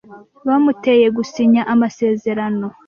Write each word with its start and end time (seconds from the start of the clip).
Bamuteye 0.47 1.07
gusinya 1.17 1.61
amasezerano. 1.73 2.67